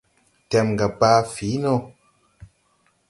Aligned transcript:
Tɛmga 0.49 0.87
baa 0.99 1.19
fǐi 1.33 1.49
no. 1.63 1.73